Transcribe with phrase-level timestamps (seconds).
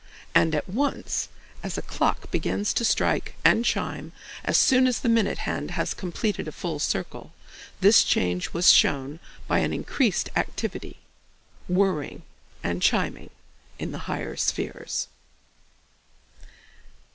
[0.33, 1.29] And at once,
[1.61, 5.93] as a clock begins to strike and chime as soon as the minute hand has
[5.93, 7.33] completed a full circle,
[7.81, 10.97] this change was shown by an increased activity,
[11.67, 12.23] whirring,
[12.63, 13.29] and chiming
[13.77, 15.05] in the higher spheres.